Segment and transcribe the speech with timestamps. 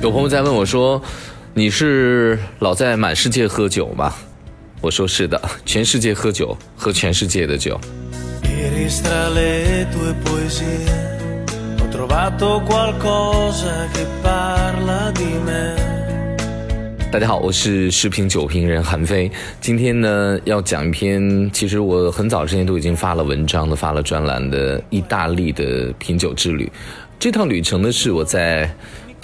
[0.00, 1.02] 有朋友在问我说
[1.52, 4.14] ：“你是老在满世界喝酒吗？”
[4.80, 7.78] 我说：“是的，全世界喝酒，喝全世界的酒。”
[17.10, 19.28] 大家好，我是视频酒评人韩飞。
[19.60, 26.70] 今天呢，要讲一篇，其实我很早之前都已经发了文章的、发了专栏的意大利的品酒之旅。
[27.18, 28.72] 这趟旅程呢，是我在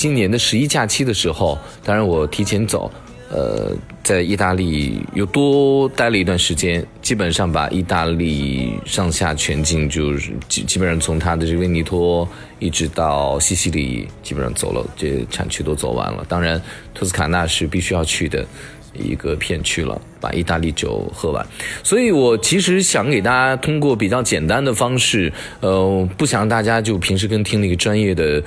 [0.05, 2.93] 今年的十一假期的时候，当然我提前走，
[3.31, 12.29] 呃，在意大利又多待了一段时间，基本上把意大利上下全境，就是基基本上从它的这个维尼托
[12.59, 16.23] 一直到西西里，基本上走了，这产区都走完了。
[16.29, 16.61] 当然，
[16.93, 18.47] 托斯卡纳是必须要去的
[18.95, 21.47] 一个片区了，把意大利酒喝完。
[21.83, 28.43] 所以我其实想给大家通过比较简单的方式，呃，不想让大家就平时跟听那个专业的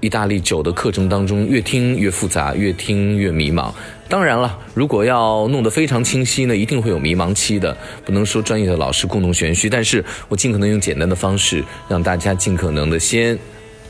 [0.00, 3.72] 意大利酒的课程当中越听越复杂，越听越迷茫。
[4.08, 9.70] 当然了，如果要弄得非常清晰呢，一定会有迷茫期的，不能说专业的老师故弄玄虚。
[9.70, 13.38] 但是我尽可能用简单的方式，让大家尽可能的先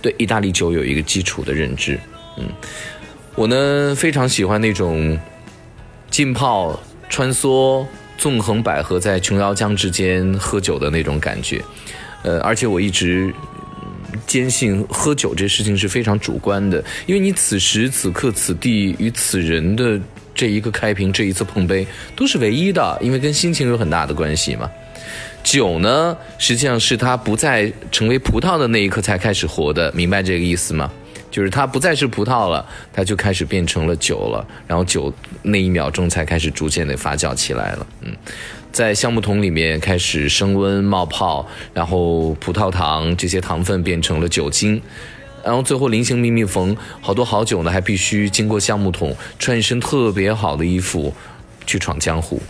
[0.00, 1.98] 对意大利酒有一个基础的认知。
[2.38, 2.46] 嗯，
[3.34, 5.18] 我呢非常喜欢那种
[6.12, 7.84] 浸泡、穿梭、
[8.18, 11.60] 纵横捭阖在琼瑶江之间喝酒的那种感觉。
[12.22, 13.34] 呃，而且我一直
[14.26, 19.98] 坚信喝酒这事情是非常主观的，因为你此时此刻此地与此人的
[20.34, 24.70] 这一个开瓶，这一次碰杯都是唯一的，因为跟心情有很大的关系嘛。
[25.42, 30.92] 酒呢，实际上是它不再成为葡萄的那一刻才开始活的，明白这个意思吗？
[31.32, 37.86] 就是它不再是葡萄了，它就开始变成了酒了，然后酒那一秒钟才开始逐渐的发酵起来了。
[38.02, 38.14] 嗯，
[38.70, 44.80] 在橡木桶里面开始升温冒泡，然后葡萄糖这些糖分变成了酒精，
[45.42, 51.14] 然后最后临行密密缝，好多好酒呢还必须经过橡木桶，穿一身特别好的衣服
[51.66, 52.40] 去闯江湖。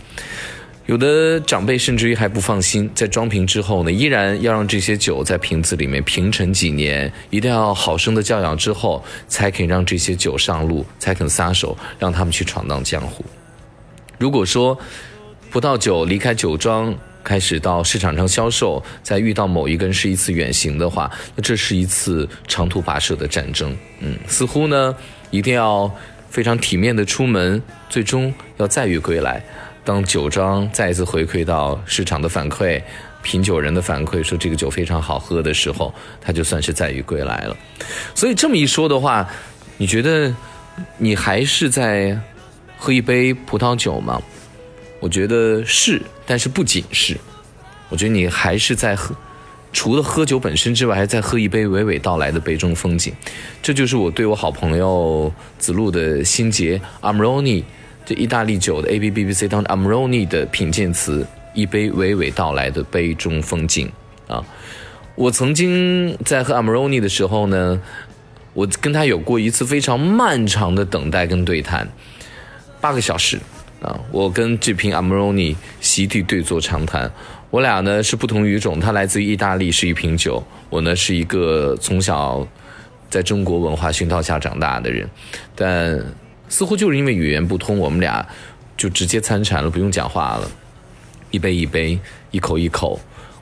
[0.85, 13.23] 有的长辈甚至于还不放心，在装瓶之后呢，依然要让这些酒在瓶子里面平陈几年，一定要好生的教养之后，才肯让这些酒上路，才肯撒手，让他们去闯荡江湖。
[14.17, 14.77] 如果说
[15.49, 23.73] 葡萄酒离开酒庄，开始到市场上销售，再遇到某一个人是一次远行的话，那这是一次长途跋涉的战争。
[24.01, 24.93] 嗯，似乎呢，
[25.31, 25.89] 一定要
[26.29, 29.41] 非常体面的出门，最终要再遇归来。
[29.85, 32.81] 当酒庄再一次回馈到市场的反馈、
[33.21, 37.57] 品酒人的反馈，说这个酒非常好喝的时候，他就算是载誉归来了。
[38.15, 39.29] 所以这么一说的话，
[39.77, 40.33] 你觉得
[40.97, 42.17] 你还是在
[42.77, 44.21] 喝一杯葡萄酒吗？
[45.01, 47.17] 我觉得是，但是不仅是，
[47.89, 49.13] 我觉得你还是在喝，
[49.73, 53.13] 除了喝酒本身之外，还在喝一杯娓娓道来的杯中风景。
[53.61, 57.63] 这就是我对我好朋友子路的心结 Amroni。
[58.05, 63.89] 这意大利酒的 A B B B C 当 Amroni 的品鉴词，一杯娓娓道来的杯中风景
[64.27, 64.43] 啊！
[65.15, 67.81] 我曾经在喝 Amroni 的时候呢，
[68.53, 71.87] 我跟他有过一次非常漫长的等待跟对谈，
[72.81, 73.39] 八个小时
[73.81, 73.97] 啊！
[74.11, 77.09] 我跟这瓶 Amroni 席地对坐长谈，
[77.49, 82.45] 我俩呢是不同语种，他来自于意大利是一瓶酒，我呢是一个从小
[83.09, 85.09] 在中国文化熏陶下长大的人，
[85.55, 86.03] 但。
[86.49, 88.25] 似乎就是因为语言不通，我们俩
[88.77, 90.49] 就直接参禅了，不用讲话了，
[91.31, 91.99] 一杯一杯，
[92.31, 92.99] 一口一口。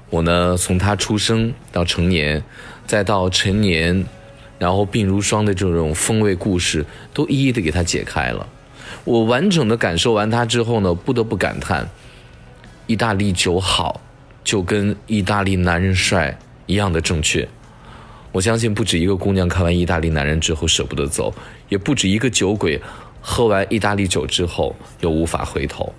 [0.09, 2.43] 我呢，从他出生到成年，
[2.85, 4.05] 再到成年，
[4.59, 8.47] 然后病如霜的这种风味故事，都一一的给他解开了。
[9.05, 11.89] 我完整的感受完他之后呢，不得不感叹：
[12.87, 14.01] 意大利酒好，
[14.43, 17.47] 就跟意大利男人帅一样的正确。
[18.33, 21.33] 我相信不止一个姑娘看完意大利男人之后舍不得走，
[21.71, 22.81] 也不止一个酒鬼
[23.21, 25.93] 喝完意大利酒之后又无法回头。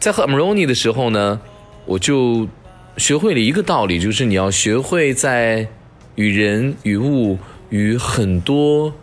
[0.00, 1.38] 在喝 Amroni 的时候呢，
[1.84, 2.48] 我就
[2.96, 5.68] 学会了一个道理，就是你要学会在
[6.14, 7.38] 与人与物
[7.68, 8.94] 与很多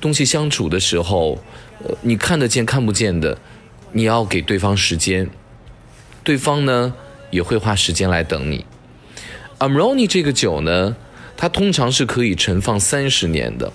[0.00, 1.38] 东西相处的时候，
[1.84, 3.36] 呃，你看得见看不见的，
[3.90, 5.28] 你要给对方时间，
[6.22, 6.94] 对方呢
[7.30, 8.64] 也会花时间来等你。
[9.58, 10.94] Amroni 这个酒呢。
[11.34, 13.72] 它通常是可以陈放三十年的，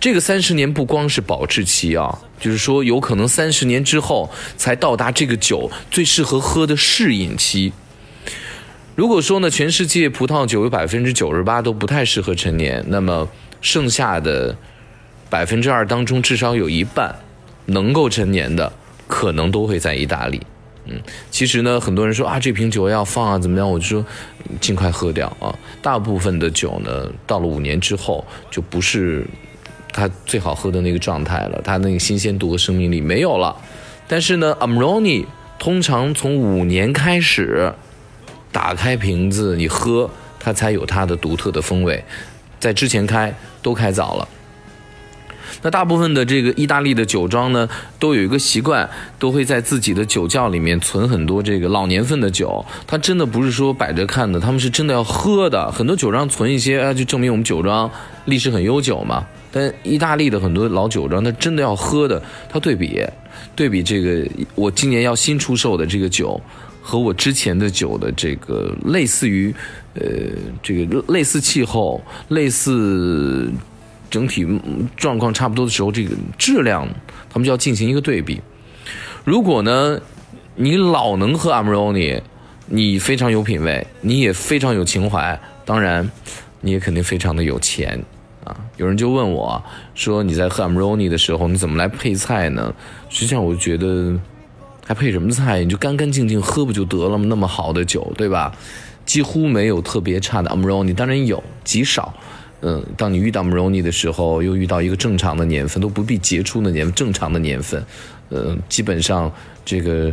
[0.00, 7.72] 这个三十年不光是保质期啊，就是说有可能三十年之后才到达这个酒最适合喝的适饮期。
[8.94, 13.28] 如果说呢，全世界葡萄酒有百分之九十八都不太适合陈年，那么
[13.60, 14.56] 剩下的
[15.28, 17.18] 百分之二当中，至少有一半
[17.66, 18.72] 能够陈年的，
[19.08, 20.40] 可能都会在意大利。
[20.84, 21.00] 嗯，
[21.30, 23.68] 其实呢，很多人说啊，这瓶酒要放啊，怎么样？
[23.68, 24.06] 我就说，
[24.60, 25.52] 尽快喝掉啊。
[25.80, 29.26] 大部分的酒呢，到了五年之后，就不是
[29.94, 33.56] 它最好喝的那个状态了，它那个新鲜度和生命力没有了。
[34.08, 35.24] 但是呢，Amroni
[35.58, 37.72] 通常从五年开始，
[38.50, 40.10] 打开瓶子你喝，
[40.40, 42.04] 它才有它的独特的风味，
[42.58, 43.32] 在之前开
[43.62, 44.28] 都开早了。
[45.62, 47.68] 那大部分的这个意大利的酒庄呢，
[47.98, 52.64] 都有一个习惯，都会在自己的酒窖里面存很多这个老年份的酒。
[52.86, 55.70] 它真的不是说摆着看的，他们是真的要喝的。
[55.72, 57.90] 很多酒庄存一些，就证明我们酒庄
[58.26, 59.26] 历史很悠久嘛。
[59.50, 62.22] 但意大利的很多老酒庄，它真的要喝的。
[62.48, 63.00] 它对比，
[63.54, 66.40] 对比这个我今年要新出售的这个酒，
[66.82, 69.54] 和我之前的酒的这个类似于，
[69.94, 70.04] 呃，
[70.62, 73.50] 这个类似气候，类似。
[74.14, 74.46] 整体
[74.96, 76.86] 状况差不多的时候，这个质量，
[77.28, 78.40] 他们就要进行一个对比。
[79.24, 80.00] 如果呢，
[80.54, 82.22] 你老能喝 Amroni，
[82.66, 86.08] 你非常有品位，你也非常有情怀，当然，
[86.60, 88.00] 你也肯定非常的有钱
[88.44, 88.54] 啊。
[88.76, 89.60] 有人就问我
[89.96, 92.72] 说：“你在喝 Amroni 的时候，你怎么来配菜呢？”
[93.10, 94.16] 实际上，我觉得
[94.86, 95.64] 还配什么菜？
[95.64, 97.24] 你就干干净净喝不就得了吗？
[97.28, 98.54] 那么好的酒，对吧？
[99.04, 102.14] 几乎没有特别差的 Amroni，当然有极少。
[102.66, 107.84] 嗯，当你遇到 Maroni 的时候，又遇到一个正常的年份，都不必杰出的年，正常的年份，
[108.30, 109.30] 呃，基本上
[109.66, 110.10] 这个，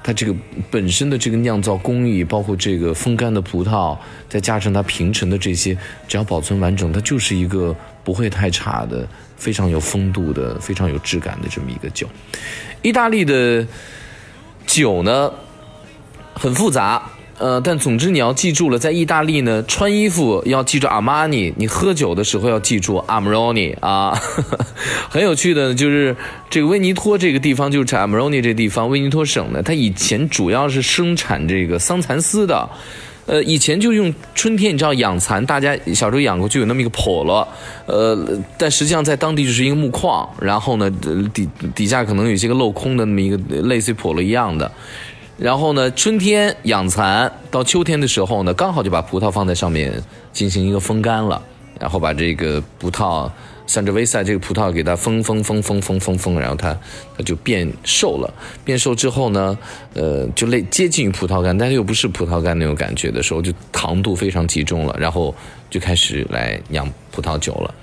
[0.00, 0.32] 它这个
[0.70, 3.98] 本身的这个酿造工艺，包括这个风干的葡萄，
[4.28, 7.74] 再加上它平陈的这些，只要保存完整，它就是一个
[8.04, 12.06] 不会太差的，非常有风度的，非常有质感的这么一个酒。
[12.80, 13.66] 意大利的
[14.64, 15.32] 酒呢，
[16.32, 17.10] 很复杂。
[17.38, 24.16] 呃，但总之你要记住了，在意大利呢，穿衣服要记住阿玛尼，你喝酒的时候要记住阿玛罗尼啊。
[25.10, 26.16] 很有趣的，就是
[26.48, 32.68] 这个威尼托这个地方，就是阿玛罗尼这地方，威尼托省呢，它以前主要是生产这个桑蚕丝的。
[33.26, 37.48] 呃，以前就用春天，你知道养蚕，大家小时候养过，就有那么一个笸箩，
[37.86, 38.18] 呃，
[38.58, 40.90] 但实际上在当地就是一个木框，然后呢，
[41.32, 44.70] 底底下可能有些个镂空的那么一个类似于笸箩一样的。
[45.36, 49.92] 然后呢，春天养蚕，到秋天的时候呢，刚好就把葡萄放在上面
[50.32, 51.42] 进行一个风干了，
[51.80, 53.28] 然后把这个葡萄，
[53.66, 56.78] 像这维塞这个葡萄给它封封封封封封封，然后它
[57.16, 58.32] 它就变瘦了。
[58.64, 59.58] 变瘦之后呢，
[59.94, 65.34] 呃，就类接近于葡萄干，但是又不是葡萄干那种感觉的时候，就糖度非常集中了，然后
[65.68, 67.74] 就开始来酿葡萄酒了。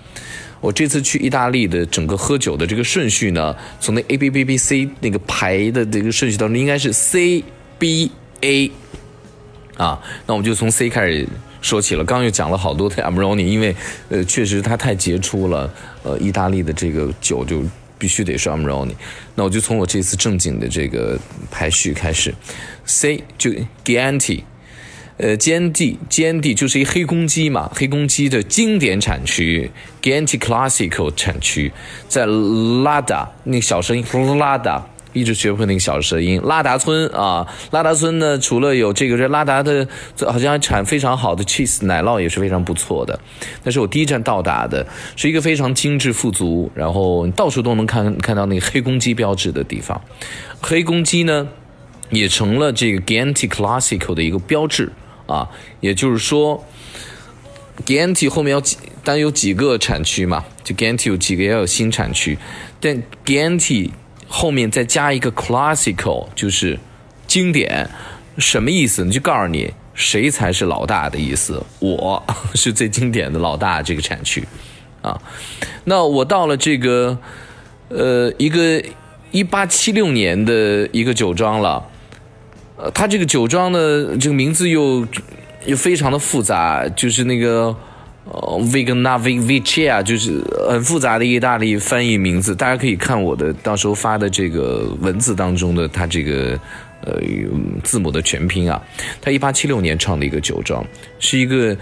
[0.62, 7.44] 我这次去意大利的整个喝酒的这个顺序呢，从那 A B B B C 那个排的这个顺序当中，应该是 C
[7.80, 8.12] B
[8.42, 8.72] A
[9.76, 10.00] 啊。
[10.28, 11.28] 那我们就从 C 开始
[11.62, 12.06] 说起了。
[12.06, 13.76] 刚刚又讲了好多的 Amroni，因为
[14.10, 15.74] 呃，确实它太杰出了。
[16.04, 17.64] 呃，意大利的这个酒就
[17.98, 18.94] 必须得是 Amroni。
[19.34, 21.20] 那我就从我这次正经的这个
[21.50, 22.34] 排序开始
[22.86, 23.50] ，C 就
[23.84, 24.44] Gianti。
[25.22, 29.70] 呃，GND，GND 就是一黑公鸡嘛，黑公鸡的经典产区
[30.02, 31.72] g a n t i Classical 产区，
[32.08, 32.26] 在
[32.84, 34.04] 拉达那个小声音，
[34.40, 34.84] 拉达
[35.14, 39.88] 一直学不会那个小舌音，拉达村啊，拉达村呢，除了有这个，这拉达的
[40.26, 43.20] 好像产非常好的 cheese 奶酪也是非常不错的。
[43.64, 44.84] 那是我第一站到达的，
[45.16, 50.02] 是一个非常精致富足，然后到处都能看看到那个黑公鸡标志的地方。
[50.60, 51.48] 黑公鸡呢，
[52.10, 54.92] 也成了这个 g a n t i Classical 的一个标志。
[55.32, 55.50] 啊，
[55.80, 56.62] 也就是说
[57.86, 60.44] g a n t 后面有几单有几个产区嘛？
[60.64, 62.38] 就 g a n t 有几个要有新产区，
[62.80, 63.92] 但 g a n t
[64.28, 66.78] 后面再加一个 Classical，就是
[67.28, 67.90] 经典，
[68.38, 69.06] 什么意思？
[69.06, 69.12] 呢？
[69.12, 71.64] 就告诉你谁才是老大的意思。
[71.80, 72.22] 我
[72.54, 74.44] 是最经典的老大这个产区
[75.02, 75.20] 啊。
[75.86, 77.18] 那我到了这个
[77.88, 78.84] 呃一个
[79.32, 81.88] 一八七六年的一个酒庄了。
[82.82, 85.08] 呃，它这个酒庄的这个名字又
[85.68, 87.76] 又非常的复杂，就是那个
[88.26, 92.56] 呃 v i g n a v i v i c a 就是很复杂的意大利翻译名字。
[92.56, 96.60] 大家可以看我的到时候发的这个文字当中的它这个
[97.06, 97.22] 呃
[97.84, 98.82] 字母的全拼啊。
[99.22, 100.84] 他一八七六年创的一个酒庄，
[101.20, 101.78] 是一个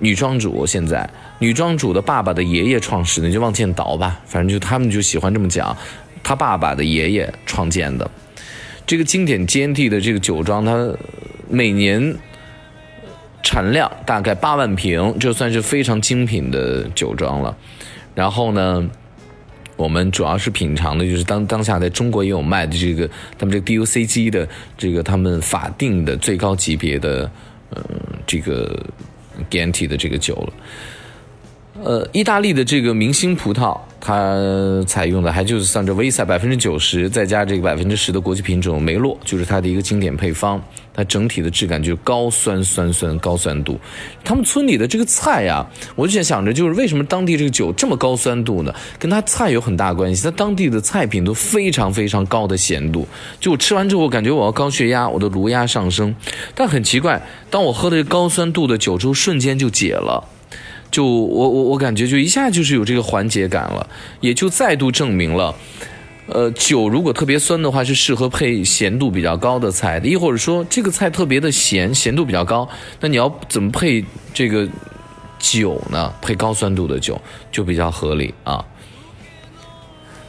[0.00, 0.66] 女庄主。
[0.66, 5.76] 现在女庄主的爸爸的爷爷创始的，就往前倒吧，反正就他们就喜欢这么讲，
[6.24, 8.10] 他爸爸的爷爷创建的。
[8.86, 10.96] 这个经典 GNT 的这个酒庄，它
[11.48, 12.16] 每年
[13.42, 17.56] 产量大概八万瓶，这算是非常精品的酒庄了。
[18.14, 18.88] 然后呢，
[19.76, 27.30] 我们主要是品尝的就是当当下在中国也有卖的这个他们这个 DUCG 的这个他们法定的最高级别的
[27.70, 27.82] 呃
[28.26, 28.80] 这个
[29.50, 30.52] GNT 的这个酒了。
[31.84, 33.78] 呃，意大利的这个明星葡萄。
[33.98, 34.36] 它
[34.86, 40.62] 采用的还就是像这威赛百分之九十，再加这个百分之十的国际品种梅洛，就是它的一个经典配方。
[40.94, 43.80] 它整体的质感就是高酸酸酸高酸度。
[44.22, 45.66] 他们村里的这个菜呀，
[45.96, 48.72] 我就在想着，就是为什么当地这个酒这么高酸度呢？
[48.96, 50.22] 跟它菜有很大关系。
[50.22, 53.08] 它当地的菜品都非常非常高的咸度，
[53.40, 56.14] 就我吃完之后我，感觉我要高血压，我的颅压上升。
[56.54, 60.22] 但很奇怪，当我喝的高酸度的酒之后，瞬间就解了。
[60.90, 63.86] 就我我我感觉就一下就是有这个缓解感了，
[64.20, 65.54] 也就再度证明了，
[66.26, 72.68] 呃，酒如果特别酸的话，是适合配咸度比较高的菜的；，亦或者说这个菜特别的咸，咸度比较高，
[73.00, 74.66] 那你要怎么配这个
[75.38, 76.12] 酒呢？
[76.22, 77.20] 配高酸度的酒
[77.52, 78.64] 就比较合理啊。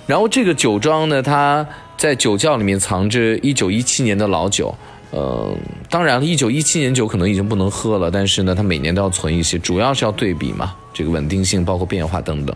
[0.05, 1.65] 然后这个酒庄呢，它
[1.97, 4.75] 在酒窖里面藏着一九一七年的老酒。
[5.17, 5.57] 呃，
[5.89, 12.55] 当然了，一九一七年酒可能已经不能喝了，但是呢，它每年都要存一些，主要是要对比嘛，这个稳定性包括变化等等。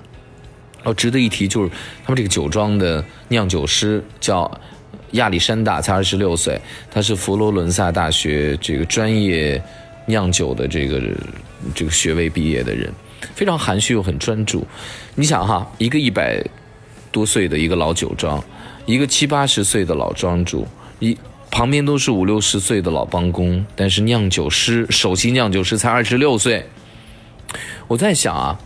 [0.84, 1.70] 哦，值得一提就是
[2.06, 4.50] 他们这个酒庄的酿酒师叫
[5.14, 9.60] 亚历山大，才二十六岁，他是佛罗伦萨大学这个专业
[10.06, 11.02] 酿酒的这个
[11.74, 12.94] 这个学位毕业的人，
[13.34, 14.64] 非常含蓄又很专注。
[15.16, 16.40] 你想哈，一个一百
[17.12, 18.44] 多岁的一个老酒庄，
[18.86, 20.68] 一个七八十岁的老庄主，
[21.00, 21.18] 一。
[21.52, 26.66] 旁边都是五六十岁的老帮工，但是酿酒师首席酿酒师才二十六岁。
[27.90, 28.58] 我在想啊，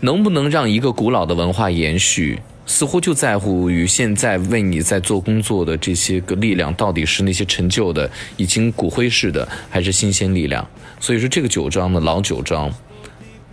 [0.00, 10.68] 能不能让一个古老的文化延续，似乎就在乎于现在为你在做工作的这些个力量，到底是那些陈旧的、已经骨灰式的，还是新鲜力量？
[11.00, 12.70] 所以说，这个酒庄的老酒庄，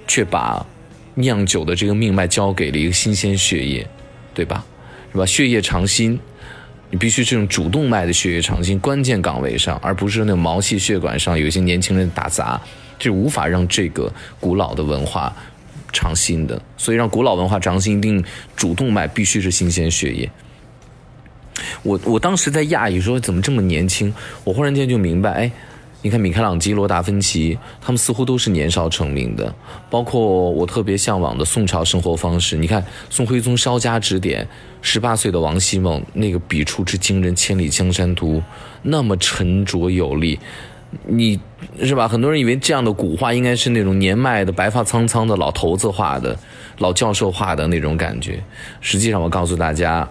[0.06, 0.64] 却把
[1.16, 3.88] 酿酒的这个命脉交给了一个新鲜血液，
[4.34, 4.66] 对吧？
[5.14, 5.26] 是吧？
[5.26, 6.20] 血液长新。
[6.92, 12.62] 你必须这种主动脉的血液长新，关键岗位上，而不是那种毛细血管上有一些年轻人打杂，
[13.00, 15.34] 这无法让这个古老的文化
[15.94, 16.62] 长新的。
[16.76, 18.22] 所以，让古老文化长新，一定
[18.58, 20.30] 主动脉必须是新鲜血液。
[21.82, 24.14] 我我当时在讶异说，怎么这么年轻？
[24.44, 25.52] 我忽然间就明白，哎。
[26.04, 29.54] 你看米开朗基罗、达芬奇，他们似乎都是年少成名的。
[29.90, 32.58] 包括我特别向往的宋朝生活方式。
[32.58, 34.48] 你看宋徽宗稍加指点，
[34.82, 38.38] 十八岁的王希孟那个笔触之惊人，《千里江山图》
[38.82, 40.40] 那么沉着有力，
[41.06, 41.40] 你
[41.84, 42.08] 是吧？
[42.08, 46.36] 很多人以为这样的古画应该是那种年迈的、白发苍苍的老头子画的、
[46.80, 48.44] 老教授画的那种感觉。
[48.80, 50.10] 实际上，我告诉大家，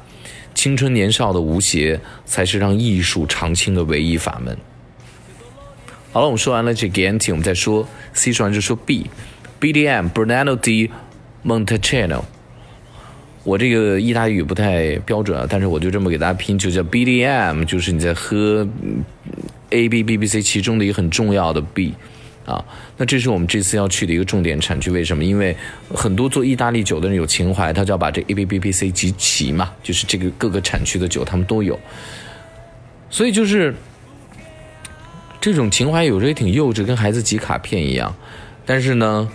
[0.55, 4.57] 青春年少的无邪才是让艺术长青的唯一法门。
[6.13, 10.91] 好了，我们说完了这个 N T，我们再说 C，说完就说 B，B D M Brunello di
[11.47, 12.25] Montalcino。
[13.45, 18.67] 我这个意大利语不太标准啊，但是我就这么给大家拼，就叫 B D M，就是你在喝
[19.71, 21.95] A B B B C 其中的一个很重要的 B
[22.45, 22.65] 啊。
[22.97, 25.23] 那这是我们这次要去的一个重点产区，为什么？
[25.23, 25.57] 因为
[25.95, 31.79] 很多做意大利酒的人有情怀，他就要把这 A B B B C 集齐嘛，就是这个各个产区的酒他们都有，
[33.11, 33.73] 所以就是。
[35.41, 38.15] 这种情怀有时候也挺幼稚，跟孩子集卡片一样。
[38.67, 39.27] 但是呢，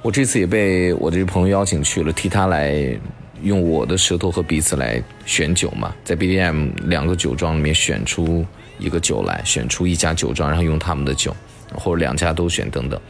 [0.00, 2.96] 我这次也被我的朋友邀请去了，替他来
[3.42, 8.46] 用我的舌头和鼻子来选酒嘛，在 BDM 两个酒庄里面选出
[8.78, 11.34] 一个酒来，选出一家酒庄，然后用他们的酒，
[11.74, 13.00] 或者两家都选等等。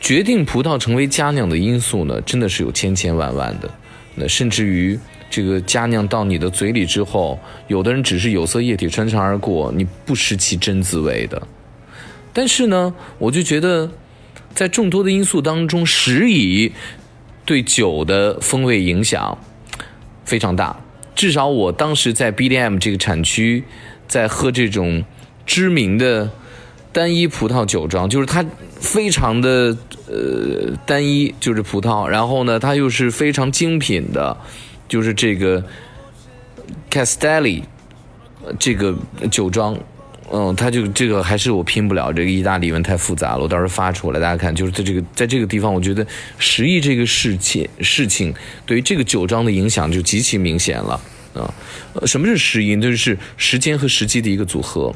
[0.00, 3.70] 决定葡萄成为佳酿的因素呢，真的是有千千万万的，
[4.16, 4.98] 那甚至于。
[5.32, 11.40] 这个佳酿到你的嘴里之后，有的人只是有色液体穿肠而过，你不识其真滋味的。
[12.34, 13.90] 但是呢，我就觉得，
[14.54, 16.70] 在众多的因素当中，食以
[17.46, 19.38] 对酒的风味影响
[20.26, 20.78] 非常大。
[21.14, 23.64] 至少我当时在 BDM 这个产区，
[24.06, 25.02] 在喝这种
[25.46, 26.28] 知名的
[26.92, 28.44] 单一葡萄酒庄，就是它
[28.78, 29.74] 非常的
[30.08, 34.36] 呃单一，就是葡萄，然后呢，它又是非常精品的。
[34.92, 35.64] 就是这个
[36.90, 37.62] Castelli
[38.58, 38.94] 这个
[39.30, 39.74] 酒庄，
[40.30, 46.06] 嗯，它就这个还是我拼不了，这个意大利文太复杂了，我到时候发出来，大家看，就是在这个在这个地方，我觉得
[46.36, 48.34] 十亿这个事情事情
[48.66, 51.00] 对于这个酒庄的影响就极其明显了
[51.32, 51.54] 啊。
[52.04, 52.78] 什么是时音？
[52.78, 54.94] 就是时间和时机的一个组合。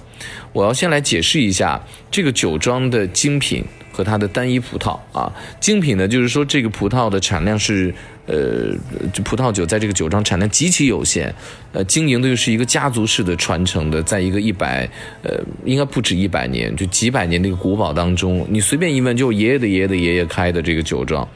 [0.52, 5.32] 我要先来解释一下这个酒庄的精品和它的单一葡萄啊。
[5.58, 7.94] 精品呢，就是说这个葡萄的产量是。
[8.26, 8.74] 呃，
[9.12, 11.32] 这葡萄酒在这个酒庄产量极其有限，
[11.72, 14.88] 呃，经营的又是一个家族式的传承的，在一个一百，
[15.22, 21.26] 呃，应该不止一百年，就几百年的一个古堡当中，你随便一问，就爷爷的爷爷的爷爷开的这个酒庄。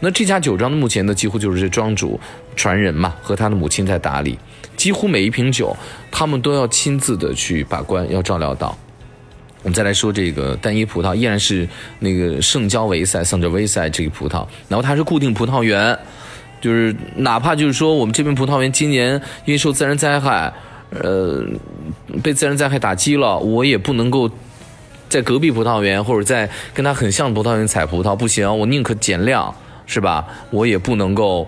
[0.00, 2.20] 那这家酒庄的目前呢，几乎就是这庄主
[2.54, 4.38] 传人嘛，和他的母亲在打理，
[4.76, 5.74] 几乎每一瓶酒，
[6.10, 8.76] 他们都要亲自的去把关，要照料到。
[9.62, 11.66] 我们再来说这个单一葡萄，依然是
[11.98, 15.98] 那个圣焦维塞、桑哲维塞这个葡萄，然后它是固定葡萄园，
[16.66, 19.12] 就是哪怕就是说我们这边葡萄园今年
[19.44, 20.52] 因为受自然灾害，
[20.90, 21.44] 呃，
[22.24, 24.28] 被自然灾害打击了，我也不能够
[25.08, 29.54] 在隔壁葡萄园或者在跟它很像的葡萄园采葡萄，不行，我宁可减量，
[29.86, 30.26] 是吧？
[30.50, 31.46] 我也不能够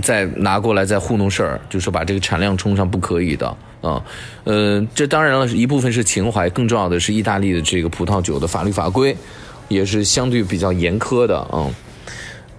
[0.00, 3.54] 再拿过来再糊弄事儿，就是说把这个产量冲上，不可以的。
[3.82, 4.02] 啊，
[4.44, 9.14] 呃，这当然了，一部分是情怀，更重要的是意大利的这个葡萄酒的法律法规，
[9.68, 11.68] 也是相对比较严苛的啊。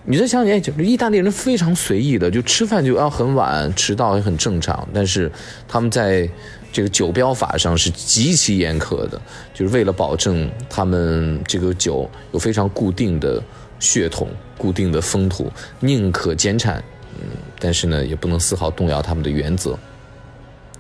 [0.06, 4.88] 你再想想，就意大利人非常随意的，就吃饭就要很晚，迟到也很正常。
[4.94, 5.32] 但是
[5.68, 6.30] 他们在
[6.74, 9.22] 这个酒标法上是极其严苛的，
[9.54, 13.42] 就是为了保证他们这个酒有非常固定的
[13.80, 16.84] 血统、固定的风土，宁可减产，
[17.22, 19.78] 嗯，但是呢，也不能丝毫动摇他们的原则。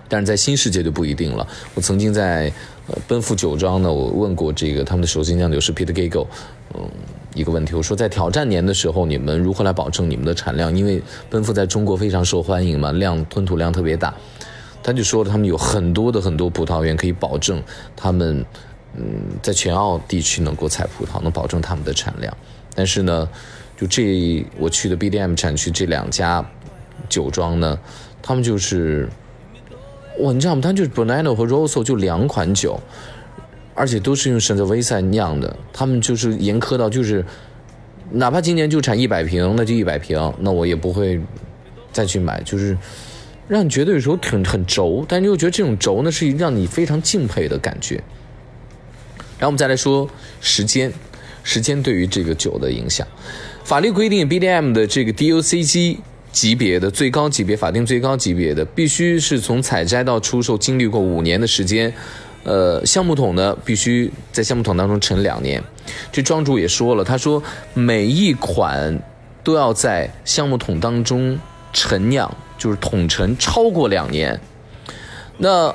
[0.10, 1.48] 但是在新世界就不一定了。
[1.74, 2.51] 我曾经在
[2.88, 6.28] 呃奔赴酒庄呢，我问过这个他们的首席酿酒师 Peter Gago，
[6.74, 6.82] 嗯，
[7.34, 10.75] 一个问题，我说在挑战年的时候，你们如何来保证你们的产量？
[10.75, 14.13] 因为奔赴在中国非常受欢迎嘛，量吞吐量特别大。
[14.84, 17.63] 他就说他们有很多的很多葡萄园可以保证
[17.96, 18.46] 他们
[18.98, 19.04] 嗯
[19.42, 22.36] 在全澳地区能够采葡萄，能保证他们的产量。
[22.75, 23.30] 但是呢，
[23.78, 26.46] 就这我去的 BDM 产区这两家
[27.08, 27.80] 酒庄呢，
[28.22, 29.08] 他们就是。
[30.20, 30.62] 哇，你知道吗？
[30.63, 32.79] 它就是 Bonanno 和 Rosso 就两款酒，
[33.74, 35.55] 而且都是用圣泽维塞酿的。
[35.74, 37.25] 他们就是严苛到就是，
[38.12, 41.20] 哪怕今年就产一百瓶，那就一百瓶，那我也不会
[41.91, 42.41] 再去买。
[42.43, 42.77] 就是
[43.48, 47.96] 让你觉得有时候很很轴，但你又觉得这种轴呢是让你非常敬佩的感觉。
[49.39, 50.08] 然后我们再来说
[50.39, 50.93] 时间，
[51.41, 53.08] 时间对于这个酒的影响。
[53.63, 55.98] 法律规定 BDM 的这个 DOCG。
[56.34, 61.94] 级别的最高级别法定最高级别的必须是从采摘到出售经历过五年的时间，
[62.44, 65.63] 呃，橡木桶呢必须在橡木桶当中沉两年。
[66.12, 67.42] 这庄主也说了，他说
[67.74, 69.00] 每一款
[69.44, 71.38] 都要在橡木桶当中
[71.72, 74.40] 陈酿，就是桶陈超过两年。
[75.38, 75.74] 那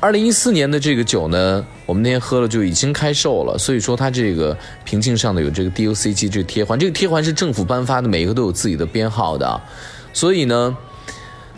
[0.00, 9.60] 二零一四年的这个酒呢，我们那天喝了就已经开售了，所以说它这个瓶颈上的有这个 DOCG 这个贴环，这个贴环是政府颁发的，每一个都有自己的编号的，
[10.12, 10.76] 所以呢，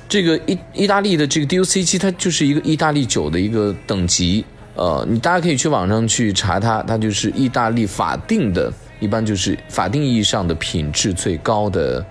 [0.08, 4.42] 这个意意大利的这个 DOCG 它就是一个意大利酒的一个等级，
[4.74, 12.02] 呃，你大家可以去网上去查它，它就是意大利法定的，一般就是法定意义上的品质最高的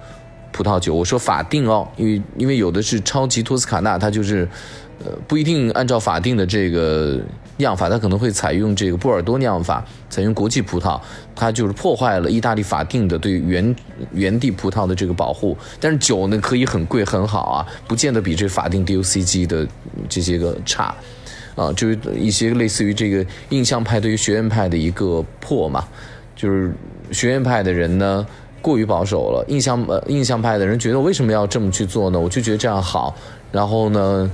[0.51, 0.93] 葡萄酒。
[0.93, 4.47] 我说法定哦，因为因为有的是超级托斯卡纳，它就是。
[5.05, 7.17] 呃，不一定按照法定的这个
[7.55, 10.99] 酿法，它可能会采用这个波尔多酿法，采用国际葡萄，
[11.33, 13.73] 它就是破坏了意大利法定的对原
[14.11, 15.57] 原地葡萄的这个保护。
[15.79, 19.65] 但是酒呢，可以很贵很好啊，不见得比这法定 DOCG 的
[20.09, 20.93] 这些个差，
[21.55, 25.87] 啊，就是一些类似于这个印象派对于学院派的一个破嘛，
[26.35, 26.73] 就是
[27.13, 28.27] 学院派的人呢
[28.61, 32.19] 过于保守了，印象呃印象派的人觉得为什么要这么去做呢？
[32.19, 33.15] 我就觉得这样好，
[33.49, 34.29] 然后呢。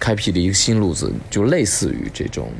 [0.00, 2.50] 开辟了一个新路子，就类似于这种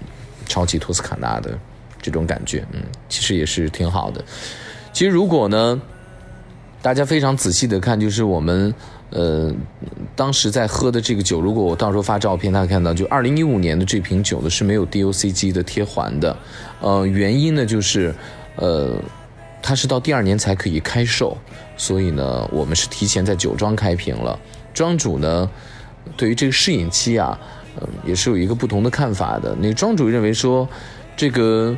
[0.46, 1.59] 超级托斯卡纳的
[2.03, 4.22] 这种感觉，嗯，其实也是挺好的。
[4.92, 5.81] 其实如果呢，
[6.83, 8.74] 大家非常仔细的看，就是我们
[9.09, 9.50] 呃
[10.14, 16.37] 当时在喝的这个酒，如果我到时候发照片，大家看到就二零一五年的这瓶酒呢是没有 DOCG 的贴环的，
[16.81, 18.14] 呃，原因呢就是
[18.57, 18.94] 呃
[19.62, 21.37] 它是到第二年才可以开售，
[21.76, 24.38] 所以呢我们是提前在酒庄开瓶了，
[24.74, 25.50] 庄主呢。
[26.16, 27.38] 对于这个适饮期啊，
[27.80, 29.56] 嗯，也是有一个不同的看法的。
[29.60, 30.68] 那庄主认为说，
[31.16, 31.76] 这个，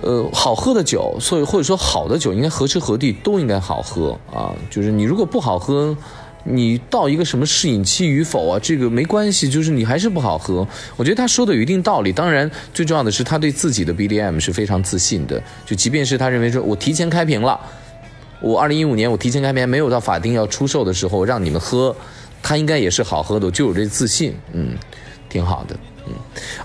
[0.00, 4.52] 呃，好喝的酒，所以或者说好的酒，应该何时何地都应该好喝啊。
[4.70, 5.96] 就是你如果不好喝，
[6.44, 10.66] 你到一个什么适饮期与否啊，这个没关系，就是你还是不好喝。
[10.96, 12.12] 我觉得他说的有一定道理。
[12.12, 15.42] 当然，最重要的是他对自己的 BDM 是非常自信的。
[15.64, 17.58] 就即便是他认为说我提前开瓶了，
[18.42, 21.96] 我二零一五年我提前开瓶，没有到法定要出售的时候让你们喝。
[22.46, 24.76] 它应该也是好喝的，就有这自信，嗯，
[25.30, 25.74] 挺好的，
[26.06, 26.12] 嗯。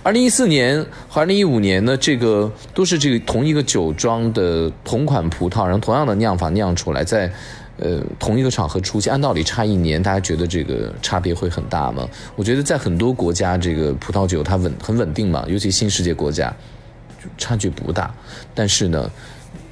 [0.04, 7.32] 二零一四年和二零一五年呢，这个都是这个同一个酒庄的同款葡萄，然后同样的酿法酿出来，在
[7.78, 12.06] 呃同一个场合出现，按道理差一年，大家觉得这个差别会很大吗？
[12.36, 16.54] 我觉得在很多国家，这个葡萄酒它稳很稳定嘛，尤其新世界国家，
[17.38, 18.14] 差距不大。
[18.54, 19.10] 但是呢，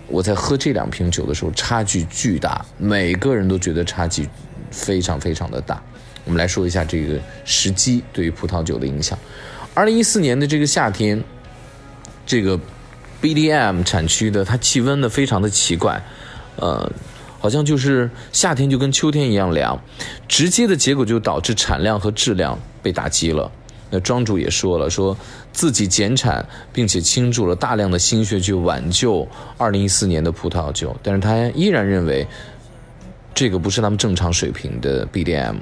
[0.08, 4.30] 我在喝这两瓶酒的时候，差距巨大，每个人都觉得差距
[4.72, 5.84] 非常非常的大。
[6.28, 9.18] 我们来说一下这个时机对于葡萄酒的影响。
[9.74, 11.24] 二零一四年的这个夏天，
[12.26, 12.60] 这个
[13.22, 16.04] BDM 产区的它气温呢非常的奇怪，
[16.58, 16.92] 呃，
[17.40, 19.82] 好像就是夏天就跟秋天一样凉，
[20.28, 23.50] 直接的结果就导致产量和质量被打击了。
[23.90, 25.18] 那庄主也说了，说
[25.54, 29.26] 自己减产，并且倾注了大量的心血去挽救
[29.60, 32.28] 2014年的葡萄酒，但是他依然认为
[33.34, 35.56] 这个不是他们正常水平的 BDM。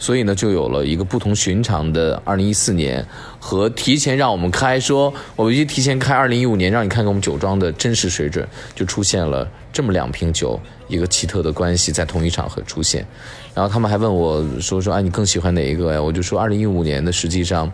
[0.00, 3.06] 所以呢，就有了一个不同寻常的二零一四年，
[3.38, 10.58] 和提前让我们开说，我们就提前开二零一五年，让你看看我们酒庄的真实水准，就出现了这么两瓶酒，
[10.88, 13.06] 一个奇特的关系在同一场合出现。
[13.54, 16.02] 然后他们还问我说说，哎，你更喜欢哪一个呀？
[16.02, 17.70] 我就说二零一五年的，实际上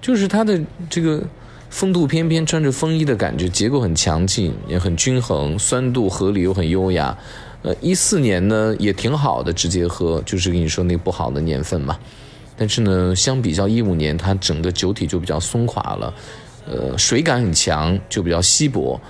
[0.00, 1.22] 就是它的这个
[1.68, 7.14] 风度翩翩、穿着风衣的感觉，结构很强劲，也很均衡，酸度合理又很优雅。
[7.62, 11.98] 呃，一四年呢也挺好的，直接喝就是跟你说那个不好的年份嘛。
[12.56, 16.14] 但是呢，相比较一五年，它整个酒体就比较松垮了，
[16.66, 19.00] 呃，水感很强，就比较稀薄。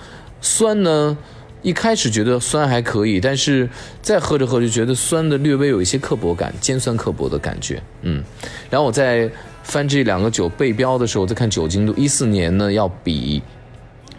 [0.41, 1.17] 酸呢，
[1.61, 3.69] 一开始觉得酸还可以，但是
[4.01, 7.81] 再喝着喝着觉得酸的略微有一些刻薄感，尖酸刻薄的感觉。
[8.01, 8.23] 嗯，
[8.69, 9.29] 然后我在
[9.63, 13.41] 翻这两个酒背标的时候，再看酒精度，一四年呢要比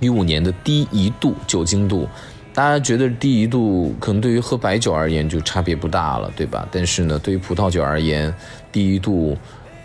[0.01, 2.09] 一五年的低一度酒精度。
[2.55, 6.69] 大家觉得低一度可能对于喝白酒而言就差别不大了，对吧？
[6.71, 8.33] 但是呢，对于葡萄酒而言，
[8.71, 9.37] 低一度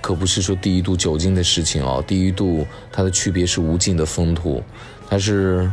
[0.02, 2.04] 可不是说低一度酒精的事情哦。
[2.06, 4.62] 低一度它的区别是无尽的风土，
[5.10, 5.72] 它是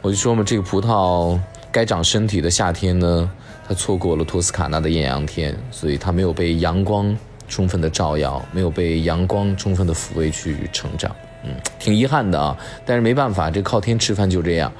[0.00, 1.38] 我就说嘛，这个葡萄
[1.70, 3.30] 该长身体的夏天呢，
[3.68, 7.14] 它错过了托斯卡纳的艳阳天，所以它没有被阳光
[7.48, 12.56] 充分的照耀，没有被阳光充分的抚慰去成长，嗯，挺遗憾的啊。
[12.86, 14.72] 但是没办法，这靠天吃饭就这样。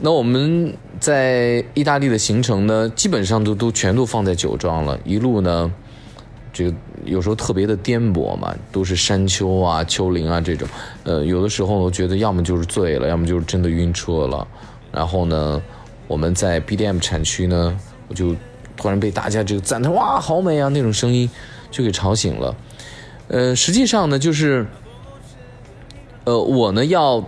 [0.00, 4.98] 那我们在意大利的行程呢，基本上都都全都放在酒庄了。
[5.04, 5.72] 一路呢，
[6.52, 10.68] 这个有时候特别的颠簸嘛，都是山丘啊、丘陵啊这种。
[11.04, 14.46] 呃，有的时候我觉得要么就是醉了，要么就是真的晕车了。
[14.90, 15.62] 然后呢，
[16.08, 17.78] 我们在 BDM 产区呢，
[18.08, 18.34] 我就
[18.76, 21.30] 突然被大家这个赞叹哇，好美啊那种声音
[21.70, 22.54] 就给吵醒了。
[23.28, 24.66] 呃，实际上呢，就是
[26.24, 27.24] 呃，我呢要。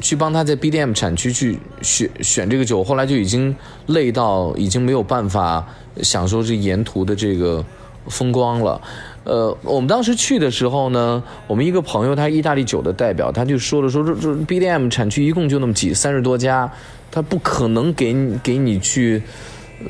[0.00, 3.54] 去帮他在 BDM 产区去选选这个酒，后来就已经
[3.86, 5.66] 累到已经没有办法
[6.02, 7.64] 享受这沿途的这个
[8.08, 8.80] 风光了。
[9.24, 16.70] 呃，我们当时去的时候呢，我们一个朋友他是意大利酒的代表，他就说了说这这 BDM 产区一共就那么几三十多家，
[17.10, 19.22] 他不可能给你给你去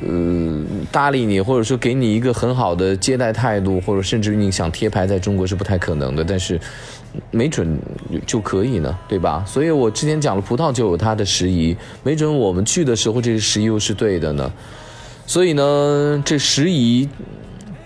[0.05, 0.61] 呃
[0.91, 6.59] 搭理你，或者说给你一个很好的接待态度，或者甚至于你想贴牌在中国是不太可能的，但是。
[7.31, 7.79] 没准
[8.25, 9.43] 就可以呢，对吧？
[9.47, 14.51] 所以我之前讲了，葡萄酒有它的时宜，没准我们去的时候，这个时宜又是对的呢。
[15.25, 17.07] 所以呢，这时宜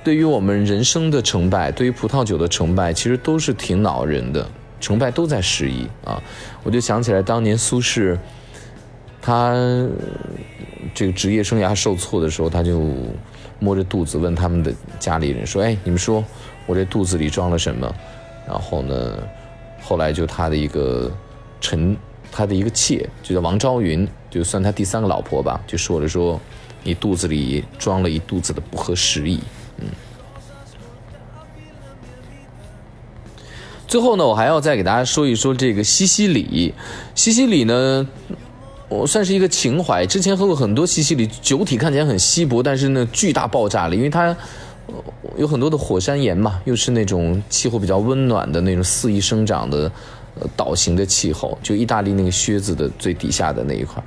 [0.04, 4.48] 对于我们人生的成败，对于葡萄酒的成败，其实都是挺恼人的。
[4.80, 6.22] 成败都在时宜啊！
[6.64, 8.16] 我就想起来当年苏轼，
[9.20, 9.56] 他
[10.94, 12.94] 这个职业生涯受挫的时候，他就
[13.60, 16.24] 摸着肚子问他们的家里人说：“哎，你们说
[16.68, 17.92] 我这肚子里装了什么？”
[18.48, 19.18] 然后呢，
[19.84, 21.12] 后来就他的一个
[21.60, 21.98] 臣，
[22.32, 26.40] 他的一个妾，就叫王昭云，就算他第三个老婆吧，就说了说，
[26.82, 29.42] 你肚子里装了一肚子的不合时宜，
[29.80, 29.88] 嗯。
[33.86, 36.74] 最后呢，我还要再给大家说一说这个西西里，
[37.14, 38.08] 西西里呢，
[38.88, 44.34] 我算是一个情怀，之前喝过很多西西里，酒体看起来很稀薄，但是呢，巨大爆炸力，因为它。
[45.38, 49.92] 有很多的火山岩嘛，又是那种气候比较温暖的那种肆意生长的，
[50.40, 54.02] 呃，岛型的气候，就意大利那个靴子的最底下的那一块。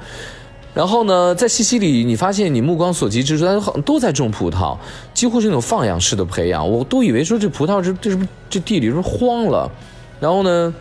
[0.72, 4.76] 然后呢，在西西里，你发现你目光所及之处，它都在种葡萄，
[5.12, 6.68] 几乎是那种放养式的培养。
[6.68, 9.70] 我都以为说这葡萄这这是不这地里是荒了。
[10.18, 10.72] 然后呢，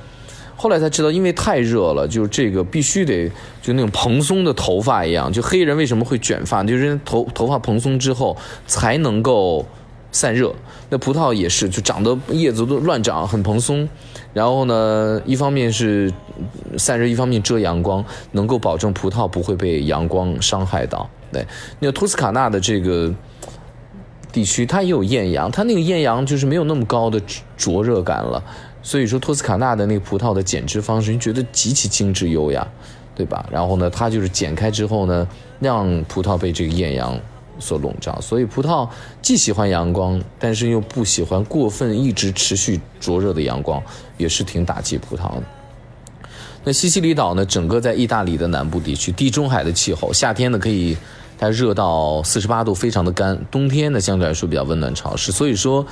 [0.56, 3.28] 后来才知道，因为太热了，就这个必须得
[3.62, 5.32] 就那种蓬松的头发一样。
[5.32, 9.66] 就黑人为什么会卷发，就是头头发蓬松之后才能够。
[10.12, 10.54] 散热，
[10.90, 13.88] 那葡萄也是，就长得叶子都乱长，很蓬松。
[14.34, 16.12] 然后呢，一方面是
[16.78, 21.10] 散热，一方面遮阳光，能够保证葡萄不会被阳光伤害到。
[21.32, 21.46] 对，
[21.80, 23.14] 那托斯卡纳的这个
[24.32, 27.22] 地区，它也有艳阳，它那个艳阳就是没有那么高的
[27.58, 28.44] 灼热感了。
[28.82, 32.68] 所以说，托斯卡纳的那个葡萄的剪枝方式，你觉得极其精致优雅，
[33.14, 33.46] 对吧？
[33.52, 35.28] 然后呢，它就是剪开之后呢，
[35.60, 37.20] 让葡萄被这个艳阳。
[37.60, 38.88] 所笼罩，所以葡萄
[39.22, 43.82] 既喜欢阳光，但是又不喜欢过分一直持续灼热的阳光，
[44.18, 45.44] 也是挺打击葡萄的。
[46.64, 47.46] 那西西里岛呢？
[47.46, 50.98] 整个在意大利的南部地区，地中海的气候，夏天呢可以
[51.38, 55.32] 它热到四十八度，非常的干；冬天呢相对来说比较温暖潮湿。
[55.32, 55.86] 所以说，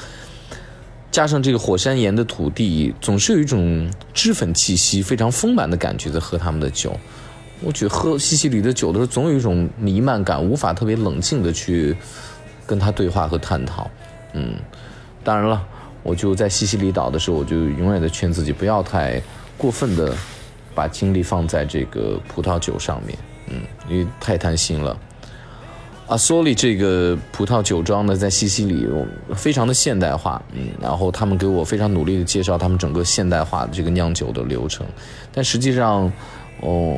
[1.10, 7.00] 加上这个火山岩的土地，总是有一种脂粉气息，非常丰满的感觉，在喝他们的酒。
[7.62, 11.96] 我觉得喝西西里的酒的时候，总有一种弥漫感，无法特别冷静的去
[12.66, 13.90] 跟他对话和探讨。
[14.34, 14.56] 嗯，
[15.24, 15.66] 当然了，
[16.04, 19.22] 我就在西西里岛的时候，我就永远的劝自己不要太
[19.58, 20.16] 过分的
[20.76, 23.18] 把精力放在这个葡萄酒上面，
[23.48, 24.96] 嗯，因为太贪心了。
[26.08, 28.88] 阿索里这个葡萄酒庄呢，在西西里
[29.36, 34.86] 非常的现代化，嗯，然后他们给我非常努力的介绍他们整个现代化的这个酿酒的流程，
[35.34, 36.10] 但实际上，
[36.62, 36.98] 哦，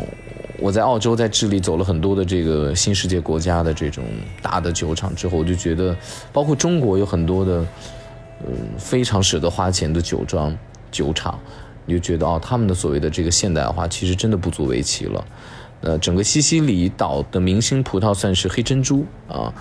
[0.58, 4.04] 我在澳洲在智利走了很多的这个新世界国家的这种
[4.42, 5.96] 大的酒厂之后，我就觉得，
[6.32, 7.66] 包括中国有很多的，
[8.48, 10.58] 嗯，非常舍得花钱的酒庄
[10.92, 11.38] 酒厂，
[11.86, 15.26] 你就觉得哦，他们的所谓的这个现代化其实真的不足为奇了。
[15.82, 19.54] 呃，整个西西里岛的明星葡萄算是黑珍珠啊，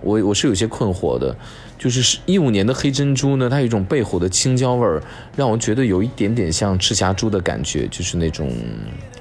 [0.00, 1.36] 我我是有些困惑的，
[1.78, 5.02] 就是一五年的黑珍珠呢，它有一种背后的青椒味儿，
[5.36, 8.50] 让我觉得有一点点像赤霞珠的感觉，就是那种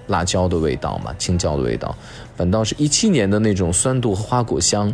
[0.07, 1.95] 辣椒的味道嘛，青椒的味道。
[2.35, 4.93] 反倒是一七年的那种酸度和花果香，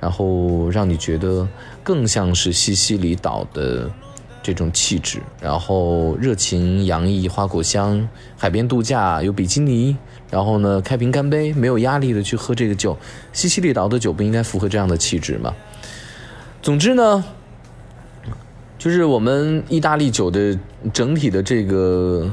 [0.00, 1.46] 然后让你觉得
[1.82, 3.90] 更像是西西里岛的
[4.42, 9.96] 这种气质，然后热情洋溢，花果香，海边度假有比基尼。
[10.30, 12.96] 然后呢，开瓶干杯，没有压力的去喝这个酒。
[13.32, 15.52] 西西里岛的酒不应该符合这样的气质吗？
[16.62, 17.24] 总之呢，
[18.78, 20.58] 就是我们意大利酒的
[20.92, 22.30] 整体的这个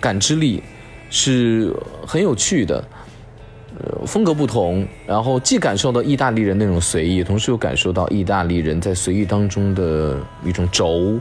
[0.00, 0.62] 感知力
[1.10, 1.72] 是
[2.04, 2.84] 很有趣的，
[3.78, 4.86] 呃，风格不同。
[5.06, 11.18] 然后既感受到意大利人那种随意，同时又感受到意大利人在随意当中的一种轴，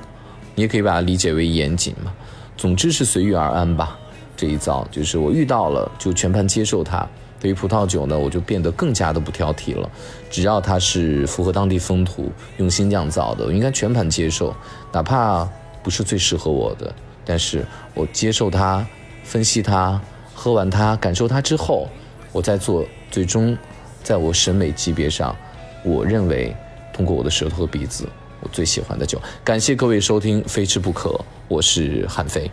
[0.55, 2.11] 你也可以把它理解为严谨嘛。
[2.57, 3.99] 总之是随遇而安吧。
[4.35, 7.07] 这一遭就是我遇到了，就全盘接受它。
[7.45, 9.87] 对于葡萄酒呢，我就变得更加的不挑剔了。
[10.31, 14.51] 只要它是符合当地风土、用心酿造的，我应该全盘接受，
[14.91, 15.47] 哪怕
[15.83, 16.91] 不是最适合我的，
[17.23, 18.83] 但是我接受它，
[19.23, 20.01] 分析它，
[20.33, 21.87] 喝完它，感受它之后，
[22.31, 23.55] 我再做最终，
[24.01, 25.35] 在我审美级别上，
[25.83, 26.51] 我认为
[26.91, 28.09] 通过我的舌头和鼻子，
[28.41, 29.21] 我最喜欢的酒。
[29.43, 31.11] 感谢各位收听《非吃不可》，
[31.47, 32.49] 我是韩飞。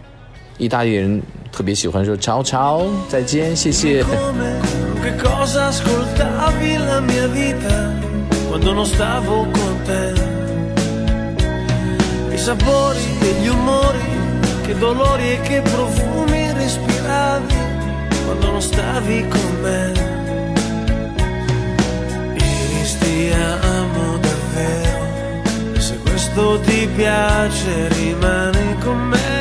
[0.58, 4.04] 意大利人特别喜欢说 ciao ciao 再见谢谢
[5.02, 7.90] che cosa ascoltavi la mia vita
[8.46, 10.12] quando non stavo con te.
[12.32, 14.10] I sapori e gli umori
[14.62, 17.54] che dolori e che profumi respiravi
[18.24, 19.92] quando non stavi con me.
[22.36, 25.04] Iris ti amo davvero
[25.74, 29.31] e se questo ti piace rimani con me